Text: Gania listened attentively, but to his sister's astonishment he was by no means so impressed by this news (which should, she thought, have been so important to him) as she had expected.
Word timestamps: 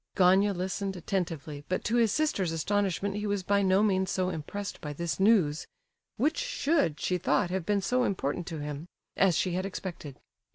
Gania 0.15 0.51
listened 0.55 0.95
attentively, 0.95 1.63
but 1.69 1.83
to 1.83 1.97
his 1.97 2.11
sister's 2.11 2.51
astonishment 2.51 3.17
he 3.17 3.27
was 3.27 3.43
by 3.43 3.61
no 3.61 3.83
means 3.83 4.09
so 4.09 4.29
impressed 4.29 4.81
by 4.81 4.93
this 4.93 5.19
news 5.19 5.67
(which 6.17 6.39
should, 6.39 6.99
she 6.99 7.19
thought, 7.19 7.51
have 7.51 7.67
been 7.67 7.81
so 7.81 8.03
important 8.03 8.47
to 8.47 8.57
him) 8.57 8.87
as 9.15 9.37
she 9.37 9.51
had 9.51 9.63
expected. 9.63 10.17